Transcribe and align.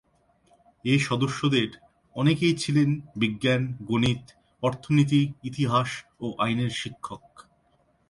এ-সদস্যেদের 0.85 1.69
অনেকেই 2.15 2.55
ছিলেন 2.55 2.89
বিজ্ঞান, 3.15 3.61
গণিত, 3.83 4.23
অর্থনীতি, 4.63 5.21
ইতিহাস 5.43 5.89
ও 6.21 6.25
আইনের 6.37 6.73
শিক্ষক। 6.73 7.23